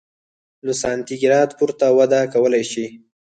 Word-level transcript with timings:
له 0.65 0.73
سانتي 0.81 1.15
ګراد 1.23 1.49
پورته 1.57 1.85
وده 1.97 2.19
کولای 2.33 2.63
شي. 2.71 2.85